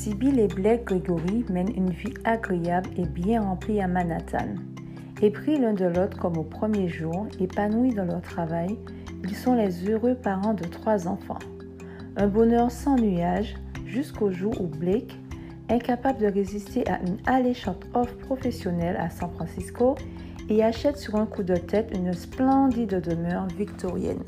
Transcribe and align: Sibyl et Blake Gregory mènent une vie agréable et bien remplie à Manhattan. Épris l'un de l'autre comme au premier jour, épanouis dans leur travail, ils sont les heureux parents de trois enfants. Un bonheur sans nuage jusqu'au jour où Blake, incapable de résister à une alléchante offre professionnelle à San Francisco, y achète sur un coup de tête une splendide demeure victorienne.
Sibyl 0.00 0.38
et 0.38 0.48
Blake 0.48 0.86
Gregory 0.86 1.44
mènent 1.50 1.76
une 1.76 1.90
vie 1.90 2.14
agréable 2.24 2.88
et 2.96 3.04
bien 3.04 3.42
remplie 3.42 3.82
à 3.82 3.86
Manhattan. 3.86 4.54
Épris 5.20 5.58
l'un 5.58 5.74
de 5.74 5.84
l'autre 5.84 6.16
comme 6.18 6.38
au 6.38 6.42
premier 6.42 6.88
jour, 6.88 7.28
épanouis 7.38 7.92
dans 7.92 8.06
leur 8.06 8.22
travail, 8.22 8.78
ils 9.24 9.36
sont 9.36 9.52
les 9.52 9.86
heureux 9.86 10.14
parents 10.14 10.54
de 10.54 10.64
trois 10.64 11.06
enfants. 11.06 11.38
Un 12.16 12.28
bonheur 12.28 12.70
sans 12.70 12.96
nuage 12.96 13.56
jusqu'au 13.84 14.30
jour 14.30 14.58
où 14.58 14.68
Blake, 14.68 15.18
incapable 15.68 16.20
de 16.20 16.32
résister 16.32 16.88
à 16.88 16.98
une 17.02 17.18
alléchante 17.26 17.84
offre 17.92 18.16
professionnelle 18.16 18.96
à 18.96 19.10
San 19.10 19.30
Francisco, 19.32 19.96
y 20.48 20.62
achète 20.62 20.96
sur 20.96 21.16
un 21.16 21.26
coup 21.26 21.42
de 21.42 21.56
tête 21.56 21.90
une 21.94 22.14
splendide 22.14 23.02
demeure 23.02 23.48
victorienne. 23.48 24.24